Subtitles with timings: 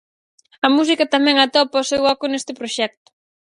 [0.65, 3.09] A música tamén atopa o seu oco neste proxecto.